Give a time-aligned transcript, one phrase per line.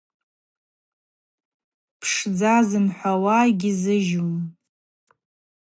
[1.99, 4.35] Пшдза зымхӏвауа угьизыжьум.